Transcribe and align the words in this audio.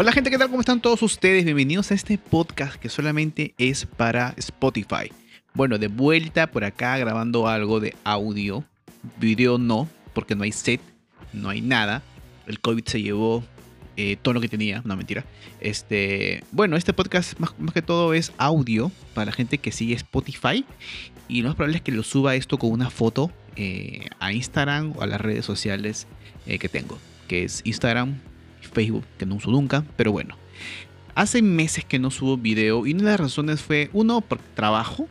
Hola 0.00 0.12
gente, 0.12 0.30
¿qué 0.30 0.38
tal? 0.38 0.48
¿Cómo 0.48 0.60
están 0.60 0.80
todos 0.80 1.02
ustedes? 1.02 1.44
Bienvenidos 1.44 1.90
a 1.90 1.94
este 1.94 2.18
podcast 2.18 2.76
que 2.76 2.88
solamente 2.88 3.52
es 3.58 3.84
para 3.84 4.32
Spotify. 4.36 5.10
Bueno, 5.54 5.76
de 5.76 5.88
vuelta 5.88 6.52
por 6.52 6.62
acá 6.62 6.96
grabando 6.98 7.48
algo 7.48 7.80
de 7.80 7.96
audio. 8.04 8.62
Video 9.18 9.58
no, 9.58 9.88
porque 10.14 10.36
no 10.36 10.44
hay 10.44 10.52
set, 10.52 10.80
no 11.32 11.48
hay 11.48 11.62
nada. 11.62 12.04
El 12.46 12.60
COVID 12.60 12.84
se 12.84 13.02
llevó 13.02 13.42
eh, 13.96 14.16
todo 14.22 14.34
lo 14.34 14.40
que 14.40 14.48
tenía, 14.48 14.82
no 14.84 14.96
mentira. 14.96 15.24
Este, 15.58 16.44
bueno, 16.52 16.76
este 16.76 16.92
podcast 16.92 17.36
más, 17.40 17.52
que 17.74 17.82
todo 17.82 18.14
es 18.14 18.32
audio 18.38 18.92
para 19.14 19.24
la 19.24 19.32
gente 19.32 19.58
que 19.58 19.72
sigue 19.72 19.94
Spotify. 19.94 20.64
Y 21.26 21.42
lo 21.42 21.48
más 21.48 21.56
probable 21.56 21.78
es 21.78 21.82
que 21.82 21.90
lo 21.90 22.04
suba 22.04 22.36
esto 22.36 22.56
con 22.56 22.70
una 22.70 22.90
foto 22.90 23.32
eh, 23.56 24.06
a 24.20 24.32
Instagram 24.32 24.92
o 24.96 25.02
a 25.02 25.08
las 25.08 25.20
redes 25.20 25.44
sociales 25.44 26.06
eh, 26.46 26.60
que 26.60 26.68
tengo, 26.68 27.00
que 27.26 27.42
es 27.42 27.62
Instagram 27.64 28.20
Facebook, 28.60 29.04
que 29.18 29.26
no 29.26 29.36
uso 29.36 29.50
nunca, 29.50 29.84
pero 29.96 30.12
bueno. 30.12 30.36
Hace 31.14 31.42
meses 31.42 31.84
que 31.84 31.98
no 31.98 32.10
subo 32.10 32.36
video 32.36 32.86
y 32.86 32.92
una 32.92 33.02
de 33.02 33.10
las 33.10 33.20
razones 33.20 33.60
fue, 33.60 33.90
uno, 33.92 34.20
por 34.20 34.38
trabajo 34.38 35.08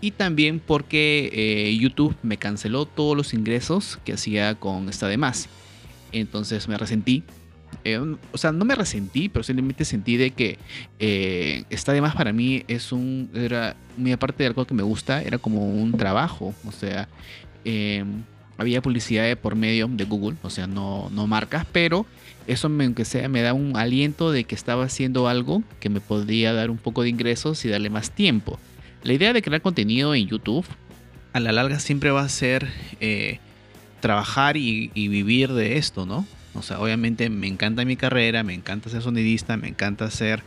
y 0.00 0.12
también 0.12 0.60
porque 0.64 1.30
eh, 1.32 1.76
YouTube 1.76 2.14
me 2.22 2.36
canceló 2.36 2.86
todos 2.86 3.16
los 3.16 3.34
ingresos 3.34 3.98
que 4.04 4.12
hacía 4.12 4.54
con 4.54 4.88
esta 4.88 5.08
de 5.08 5.16
más. 5.16 5.48
Entonces 6.12 6.68
me 6.68 6.78
resentí. 6.78 7.24
Eh, 7.84 7.98
o 8.32 8.38
sea, 8.38 8.52
no 8.52 8.64
me 8.64 8.74
resentí, 8.74 9.28
pero 9.28 9.42
simplemente 9.42 9.84
sentí 9.84 10.16
de 10.16 10.30
que 10.30 10.58
eh, 10.98 11.64
esta 11.70 11.92
de 11.92 12.00
más 12.00 12.14
para 12.14 12.32
mí 12.32 12.64
es 12.68 12.92
un. 12.92 13.30
Era 13.34 13.76
muy 13.96 14.12
aparte 14.12 14.42
de 14.42 14.48
algo 14.48 14.64
que 14.64 14.74
me 14.74 14.82
gusta, 14.82 15.22
era 15.22 15.38
como 15.38 15.68
un 15.68 15.92
trabajo. 15.92 16.54
O 16.66 16.72
sea, 16.72 17.08
eh, 17.64 18.04
había 18.58 18.82
publicidad 18.82 19.38
por 19.38 19.54
medio 19.54 19.88
de 19.88 20.04
Google, 20.04 20.36
o 20.42 20.50
sea, 20.50 20.66
no, 20.66 21.08
no 21.10 21.26
marcas, 21.26 21.64
pero 21.72 22.06
eso, 22.46 22.68
me, 22.68 22.84
aunque 22.84 23.04
sea, 23.04 23.28
me 23.28 23.40
da 23.40 23.54
un 23.54 23.76
aliento 23.76 24.32
de 24.32 24.44
que 24.44 24.54
estaba 24.54 24.84
haciendo 24.84 25.28
algo 25.28 25.62
que 25.80 25.88
me 25.88 26.00
podría 26.00 26.52
dar 26.52 26.70
un 26.70 26.78
poco 26.78 27.02
de 27.02 27.08
ingresos 27.08 27.64
y 27.64 27.68
darle 27.68 27.88
más 27.88 28.10
tiempo. 28.10 28.58
La 29.04 29.12
idea 29.12 29.32
de 29.32 29.42
crear 29.42 29.62
contenido 29.62 30.14
en 30.14 30.26
YouTube 30.26 30.66
a 31.32 31.40
la 31.40 31.52
larga 31.52 31.78
siempre 31.78 32.10
va 32.10 32.22
a 32.22 32.28
ser 32.28 32.68
eh, 33.00 33.38
trabajar 34.00 34.56
y, 34.56 34.90
y, 34.94 35.08
vivir 35.08 35.52
de 35.52 35.76
esto, 35.76 36.04
¿no? 36.04 36.26
O 36.54 36.62
sea, 36.62 36.80
obviamente 36.80 37.30
me 37.30 37.46
encanta 37.46 37.84
mi 37.84 37.96
carrera, 37.96 38.42
me 38.42 38.54
encanta 38.54 38.90
ser 38.90 39.02
sonidista, 39.02 39.56
me 39.56 39.68
encanta 39.68 40.10
ser 40.10 40.42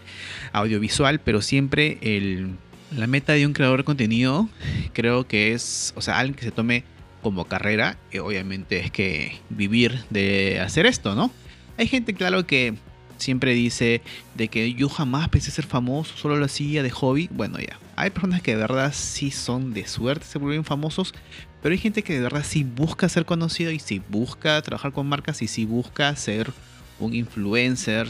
audiovisual, 0.52 1.20
pero 1.20 1.42
siempre 1.42 1.98
el, 2.02 2.56
la 2.96 3.08
meta 3.08 3.34
de 3.34 3.46
un 3.46 3.54
creador 3.54 3.80
de 3.80 3.84
contenido 3.86 4.50
creo 4.94 5.28
que 5.28 5.54
es, 5.54 5.94
o 5.96 6.02
sea, 6.02 6.20
alguien 6.20 6.36
que 6.36 6.44
se 6.44 6.52
tome 6.52 6.84
como 7.22 7.46
carrera, 7.46 7.98
obviamente 8.22 8.80
es 8.80 8.92
que 8.92 9.40
vivir 9.50 10.04
de 10.10 10.60
hacer 10.60 10.86
esto, 10.86 11.16
¿no? 11.16 11.32
Hay 11.78 11.88
gente, 11.88 12.14
claro, 12.14 12.46
que 12.46 12.76
siempre 13.22 13.54
dice 13.54 14.02
de 14.36 14.48
que 14.48 14.74
yo 14.74 14.90
jamás 14.90 15.30
pensé 15.30 15.52
ser 15.52 15.66
famoso, 15.66 16.18
solo 16.18 16.36
lo 16.36 16.46
hacía 16.46 16.84
de 16.84 16.90
hobby. 16.90 17.30
Bueno, 17.32 17.60
ya. 17.60 17.80
Hay 17.96 18.10
personas 18.10 18.42
que 18.42 18.52
de 18.52 18.62
verdad 18.62 18.94
sí 18.96 19.32
son 19.32 19.74
de 19.74 19.88
suerte, 19.88 20.26
se 20.26 20.40
vuelven 20.40 20.66
famosos, 20.66 21.14
pero 21.62 21.74
hay 21.74 21.80
gente 21.80 22.04
que 22.04 22.14
de 22.14 22.22
verdad 22.22 22.44
sí 22.46 22.64
busca 22.64 23.08
ser 23.08 23.26
conocido 23.26 23.72
y 23.72 23.80
sí 23.80 24.02
busca 24.10 24.62
trabajar 24.62 24.92
con 24.92 25.08
marcas 25.08 25.42
y 25.42 25.48
sí 25.48 25.66
busca 25.66 26.16
ser 26.16 26.52
un 27.00 27.14
influencer. 27.14 28.10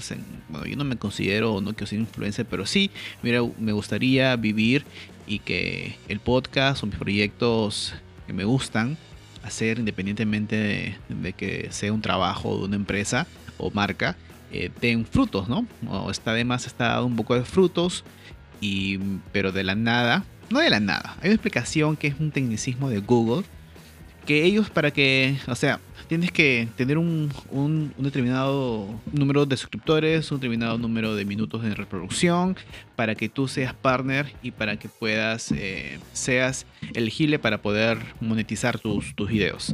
Bueno, 0.50 0.66
yo 0.66 0.76
no 0.76 0.84
me 0.84 0.98
considero, 0.98 1.60
no 1.62 1.74
quiero 1.74 1.88
ser 1.88 2.00
influencer, 2.00 2.46
pero 2.46 2.66
sí, 2.66 2.92
mira, 3.22 3.42
me 3.60 3.74
gustaría 3.74 4.36
vivir 4.36 4.86
y 5.28 5.40
que 5.40 5.96
el 6.08 6.20
podcast 6.20 6.84
o 6.84 6.88
mis 6.88 6.96
proyectos 6.96 7.94
me 8.34 8.44
gustan 8.44 8.98
hacer 9.44 9.80
independientemente 9.80 10.98
de, 11.10 11.34
que 11.34 11.68
sea 11.72 11.92
un 11.94 12.02
trabajo 12.02 12.58
de 12.58 12.66
una 12.66 12.76
empresa 12.76 13.28
o 13.58 13.72
marca, 13.72 14.16
eh, 14.52 14.70
den 14.82 15.06
frutos, 15.06 15.48
¿no? 15.48 15.66
O 15.90 16.12
está 16.12 16.32
además 16.32 16.68
está 16.68 16.90
dado 16.90 17.06
un 17.06 17.16
poco 17.16 17.36
de 17.36 17.44
frutos, 17.44 18.04
y, 18.60 18.98
pero 19.32 19.52
de 19.52 19.64
la 19.64 19.76
nada, 19.76 20.24
no 20.50 20.60
de 20.60 20.70
la 20.70 20.80
nada, 20.80 21.16
hay 21.22 21.30
una 21.30 21.36
explicación 21.36 21.96
que 21.98 22.08
es 22.08 22.20
un 22.20 22.32
tecnicismo 22.32 22.90
de 22.90 23.00
Google, 23.00 23.46
que 24.26 24.44
ellos 24.44 24.70
para 24.70 24.92
que, 24.92 25.38
o 25.48 25.56
sea, 25.56 25.80
tienes 26.08 26.32
que 26.32 26.68
tener 26.76 26.98
un, 26.98 27.32
un, 27.50 27.94
determinado 27.98 28.88
número 29.12 29.46
de 29.46 29.58
suscriptores, 29.58 30.32
un 30.32 30.40
determinado 30.40 30.78
número 30.78 31.16
de 31.16 31.26
minutos 31.26 31.64
de 31.64 31.74
reproducción, 31.74 32.56
para 32.96 33.16
que 33.16 33.30
tú 33.30 33.48
seas 33.48 33.74
partner 33.74 34.34
y 34.44 34.52
para 34.52 34.78
que 34.78 34.90
puedas, 34.90 35.52
eh, 35.52 36.00
seas 36.14 36.66
elegible 36.94 37.40
para 37.40 37.62
poder 37.62 37.98
monetizar 38.20 38.80
tus, 38.80 39.16
tus 39.16 39.30
videos. 39.30 39.74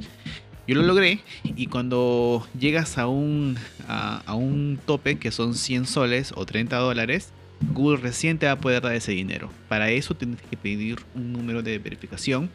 Yo 0.67 0.75
lo 0.75 0.81
logré 0.81 1.21
y 1.43 1.67
cuando 1.67 2.45
llegas 2.59 2.97
a 2.97 3.07
un, 3.07 3.57
a, 3.87 4.21
a, 4.25 4.35
un 4.35 4.77
tope 4.85 5.17
que 5.17 5.31
son 5.31 5.53
100 5.53 5.85
soles 5.85 6.33
o 6.35 6.45
30 6.45 6.75
dólares, 6.77 7.31
Google 7.73 7.97
recién 7.97 8.37
te 8.37 8.45
va 8.45 8.53
a 8.53 8.59
poder 8.59 8.81
dar 8.83 8.93
ese 8.93 9.13
dinero. 9.13 9.49
Para 9.69 9.89
eso 9.91 10.13
tienes 10.13 10.41
que 10.41 10.57
pedir 10.57 10.97
un 11.15 11.33
número 11.33 11.63
de 11.63 11.79
verificación, 11.79 12.49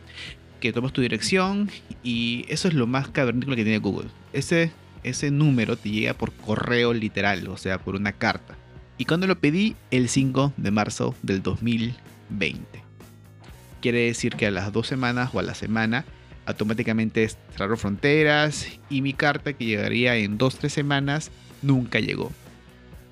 que 0.63 0.73
tomas 0.73 0.93
tu 0.93 1.03
dirección 1.03 1.69
y 2.05 2.47
eso 2.49 2.69
es 2.69 2.75
lo 2.75 2.87
más 2.87 3.09
cavernícola 3.09 3.57
que 3.57 3.65
tiene 3.65 3.79
Google. 3.81 4.09
Ese, 4.33 4.71
ese 5.03 5.33
número 5.33 5.77
te 5.77 5.91
llega 5.91 6.15
por 6.15 6.33
correo 6.33 6.95
literal, 6.95 7.49
o 7.49 7.57
sea, 7.57 7.79
por 7.79 7.97
una 7.97 8.13
carta. 8.13 8.55
Y 8.97 9.05
cuando 9.05 9.27
lo 9.27 9.41
pedí 9.41 9.75
el 9.91 10.09
5 10.09 10.53
de 10.57 10.71
marzo 10.71 11.17
del 11.23 11.43
2020. 11.43 12.65
Quiere 13.81 14.07
decir 14.07 14.37
que 14.37 14.47
a 14.47 14.53
las 14.53 14.73
dos 14.73 14.87
semanas 14.87 15.31
o 15.33 15.41
a 15.41 15.43
la 15.43 15.55
semana 15.55 16.05
automáticamente 16.47 17.29
cerraron 17.51 17.77
fronteras 17.77 18.69
y 18.89 19.03
mi 19.03 19.15
carta 19.15 19.55
que 19.55 19.65
llegaría 19.65 20.15
en 20.15 20.39
2-3 20.39 20.69
semanas 20.69 21.33
nunca 21.61 21.99
llegó. 21.99 22.31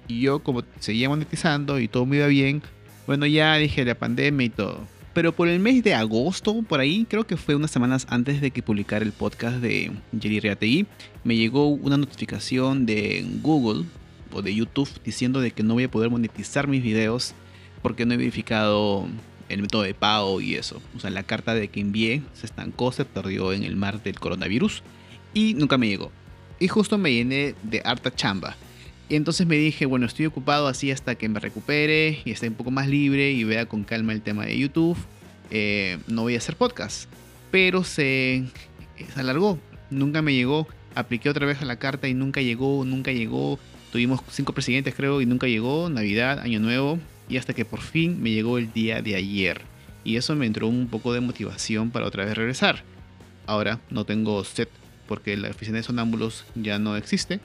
Y 0.06 0.20
yo 0.20 0.38
como 0.44 0.62
seguía 0.78 1.08
monetizando 1.08 1.80
y 1.80 1.88
todo 1.88 2.06
me 2.06 2.18
iba 2.18 2.28
bien, 2.28 2.62
bueno 3.08 3.26
ya 3.26 3.56
dije 3.56 3.84
la 3.84 3.96
pandemia 3.96 4.46
y 4.46 4.50
todo. 4.50 4.86
Pero 5.12 5.32
por 5.32 5.48
el 5.48 5.58
mes 5.58 5.82
de 5.82 5.94
agosto, 5.94 6.62
por 6.62 6.78
ahí, 6.78 7.04
creo 7.08 7.26
que 7.26 7.36
fue 7.36 7.56
unas 7.56 7.72
semanas 7.72 8.06
antes 8.10 8.40
de 8.40 8.52
que 8.52 8.62
publicara 8.62 9.04
el 9.04 9.12
podcast 9.12 9.56
de 9.56 9.90
Jerry 10.18 10.38
Reategui, 10.38 10.86
me 11.24 11.36
llegó 11.36 11.66
una 11.66 11.96
notificación 11.96 12.86
de 12.86 13.26
Google 13.42 13.86
o 14.32 14.40
de 14.42 14.54
YouTube 14.54 14.88
diciendo 15.04 15.40
de 15.40 15.50
que 15.50 15.64
no 15.64 15.74
voy 15.74 15.84
a 15.84 15.90
poder 15.90 16.10
monetizar 16.10 16.68
mis 16.68 16.82
videos 16.82 17.34
porque 17.82 18.06
no 18.06 18.14
he 18.14 18.18
verificado 18.18 19.08
el 19.48 19.62
método 19.62 19.82
de 19.82 19.94
pago 19.94 20.40
y 20.40 20.54
eso. 20.54 20.80
O 20.96 21.00
sea, 21.00 21.10
la 21.10 21.24
carta 21.24 21.54
de 21.54 21.68
que 21.68 21.80
envié 21.80 22.22
se 22.34 22.46
estancó, 22.46 22.92
se 22.92 23.04
perdió 23.04 23.52
en 23.52 23.64
el 23.64 23.74
mar 23.74 24.02
del 24.02 24.20
coronavirus 24.20 24.84
y 25.34 25.54
nunca 25.54 25.76
me 25.76 25.88
llegó. 25.88 26.12
Y 26.60 26.68
justo 26.68 26.98
me 26.98 27.12
llené 27.12 27.56
de 27.64 27.82
harta 27.84 28.14
chamba. 28.14 28.56
Y 29.10 29.16
entonces 29.16 29.44
me 29.44 29.56
dije, 29.56 29.86
bueno, 29.86 30.06
estoy 30.06 30.26
ocupado 30.26 30.68
así 30.68 30.92
hasta 30.92 31.16
que 31.16 31.28
me 31.28 31.40
recupere 31.40 32.20
y 32.24 32.30
esté 32.30 32.46
un 32.46 32.54
poco 32.54 32.70
más 32.70 32.86
libre 32.86 33.32
y 33.32 33.42
vea 33.42 33.66
con 33.66 33.82
calma 33.82 34.12
el 34.12 34.22
tema 34.22 34.46
de 34.46 34.56
YouTube. 34.56 34.96
Eh, 35.50 35.98
no 36.06 36.22
voy 36.22 36.36
a 36.36 36.38
hacer 36.38 36.54
podcast. 36.54 37.10
Pero 37.50 37.82
se, 37.82 38.44
se 39.12 39.20
alargó. 39.20 39.58
Nunca 39.90 40.22
me 40.22 40.32
llegó. 40.32 40.68
Apliqué 40.94 41.28
otra 41.28 41.44
vez 41.44 41.60
a 41.60 41.64
la 41.64 41.80
carta 41.80 42.06
y 42.06 42.14
nunca 42.14 42.40
llegó, 42.40 42.84
nunca 42.84 43.10
llegó. 43.10 43.58
Tuvimos 43.90 44.20
cinco 44.30 44.52
presidentes 44.52 44.94
creo 44.94 45.20
y 45.20 45.26
nunca 45.26 45.48
llegó. 45.48 45.90
Navidad, 45.90 46.38
Año 46.38 46.60
Nuevo. 46.60 47.00
Y 47.28 47.36
hasta 47.36 47.52
que 47.52 47.64
por 47.64 47.80
fin 47.80 48.22
me 48.22 48.30
llegó 48.30 48.58
el 48.58 48.72
día 48.72 49.02
de 49.02 49.16
ayer. 49.16 49.62
Y 50.04 50.18
eso 50.18 50.36
me 50.36 50.46
entró 50.46 50.68
un 50.68 50.86
poco 50.86 51.12
de 51.12 51.20
motivación 51.20 51.90
para 51.90 52.06
otra 52.06 52.24
vez 52.24 52.36
regresar. 52.36 52.84
Ahora 53.46 53.80
no 53.90 54.04
tengo 54.04 54.44
set 54.44 54.70
porque 55.08 55.36
la 55.36 55.50
oficina 55.50 55.78
de 55.78 55.82
sonámbulos 55.82 56.44
ya 56.54 56.78
no 56.78 56.96
existe. 56.96 57.40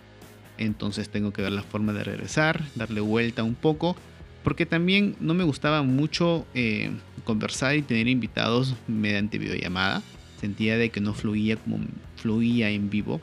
Entonces 0.58 1.10
tengo 1.10 1.34
que 1.34 1.42
ver 1.42 1.52
la 1.52 1.64
forma 1.64 1.94
de 1.94 2.04
regresar, 2.04 2.64
darle 2.76 3.02
vuelta 3.02 3.44
un 3.44 3.56
poco. 3.56 3.96
Porque 4.44 4.66
también 4.66 5.16
no 5.20 5.34
me 5.34 5.44
gustaba 5.44 5.82
mucho 5.82 6.46
eh, 6.54 6.92
conversar 7.24 7.76
y 7.76 7.82
tener 7.82 8.08
invitados 8.08 8.76
mediante 8.88 9.40
videollamada. 9.40 10.04
Sentía 10.40 10.78
de 10.78 10.90
que 10.90 11.02
no 11.02 11.14
fluía 11.14 11.58
como 11.58 11.80
fluía 12.18 12.70
en 12.70 12.90
vivo. 12.90 13.20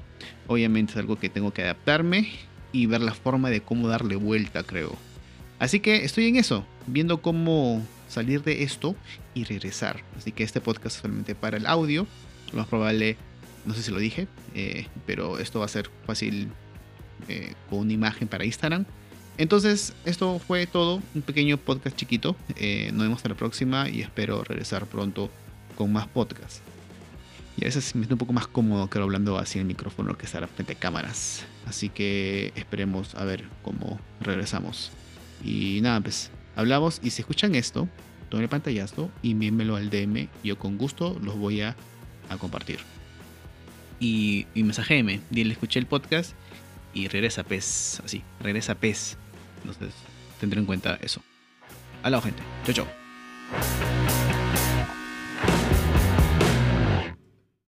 Obviamente 0.49 0.93
es 0.93 0.99
algo 0.99 1.17
que 1.17 1.29
tengo 1.29 1.53
que 1.53 1.63
adaptarme 1.63 2.29
y 2.73 2.87
ver 2.87 3.03
la 3.03 3.15
forma 3.15 3.51
de 3.51 3.61
cómo 3.61 3.87
darle 3.87 4.17
vuelta, 4.17 4.65
creo. 4.65 4.97
Así 5.59 5.79
que 5.79 6.05
estoy 6.05 6.27
en 6.27 6.37
eso, 6.37 6.67
viendo 6.89 7.23
cómo 7.23 7.87
salir 8.09 8.43
de 8.43 8.65
esto 8.65 8.97
y 9.35 9.45
regresar. 9.45 10.03
Así 10.17 10.33
que 10.33 10.43
este 10.43 10.61
podcast 10.61 10.97
es 10.97 11.03
solamente 11.03 11.35
para 11.35 11.57
el 11.57 11.67
audio. 11.67 12.07
Lo 12.51 12.59
más 12.59 12.67
probable, 12.67 13.17
no 13.65 13.75
sé 13.75 13.83
si 13.83 13.93
lo 13.93 13.99
dije, 13.99 14.27
eh, 14.55 14.87
pero 15.07 15.39
esto 15.39 15.61
va 15.61 15.67
a 15.67 15.69
ser 15.69 15.89
fácil 16.05 16.49
eh, 17.29 17.55
con 17.69 17.81
una 17.81 17.93
imagen 17.93 18.29
para 18.29 18.45
Instagram. 18.45 18.85
Entonces, 19.39 19.95
esto 20.05 20.39
fue 20.39 20.67
todo, 20.67 21.03
un 21.15 21.23
pequeño 21.23 21.57
podcast 21.57 21.97
chiquito. 21.97 22.37
Eh, 22.57 22.91
nos 22.93 23.03
vemos 23.03 23.17
hasta 23.17 23.31
la 23.31 23.35
próxima 23.35 23.89
y 23.89 24.03
espero 24.03 24.45
regresar 24.45 24.87
pronto 24.87 25.31
con 25.77 25.93
más 25.93 26.07
podcasts. 26.07 26.61
Y 27.57 27.65
a 27.65 27.67
veces 27.67 27.95
me 27.95 28.03
siento 28.03 28.15
un 28.15 28.19
poco 28.19 28.33
más 28.33 28.47
cómodo 28.47 28.89
que 28.89 28.99
hablando 28.99 29.39
así 29.39 29.59
en 29.59 29.63
el 29.63 29.69
micrófono 29.69 30.17
que 30.17 30.27
estar 30.27 30.47
frente 30.49 30.75
a 30.75 30.79
cámaras. 30.79 31.45
Así 31.67 31.89
que 31.89 32.53
esperemos 32.57 33.15
a 33.15 33.25
ver 33.25 33.45
cómo 33.63 34.01
regresamos. 34.21 34.91
Y 35.45 35.81
nada, 35.83 36.01
pues 36.01 36.31
hablamos 36.57 37.01
y 37.03 37.11
si 37.11 37.23
escuchan 37.23 37.55
esto, 37.55 37.89
tomen 38.29 38.45
el 38.45 38.49
pantallazo 38.49 39.11
y 39.23 39.33
envíenmelo 39.33 39.77
al 39.77 39.91
DM. 39.91 40.29
Yo 40.45 40.59
con 40.59 40.79
gusto 40.79 41.19
los 41.23 41.37
voy 41.37 41.63
a, 41.63 41.77
a 42.29 42.37
compartir. 42.39 42.79
Y, 44.01 44.47
y 44.55 44.63
mensajéme, 44.63 45.21
dile, 45.31 45.53
escuché 45.53 45.79
el 45.79 45.87
podcast 45.87 46.33
y 46.95 47.09
regresa 47.09 47.43
pez, 47.43 48.01
así, 48.05 48.23
regresa 48.41 48.75
pez. 48.75 49.17
Entonces, 49.65 49.95
tendré 50.41 50.61
en 50.61 50.67
cuenta 50.67 50.99
eso. 51.03 51.23
Hola, 52.05 52.21
gente. 52.21 52.43
Chao, 52.65 52.75
chao. 52.75 53.02